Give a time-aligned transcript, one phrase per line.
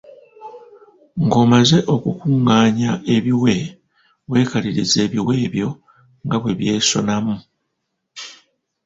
[1.23, 3.55] Ng’omaze okukungaanya ebiwe,
[4.29, 5.69] weekalirize ebiwe ebyo
[6.25, 7.35] nga bwe byesonamu.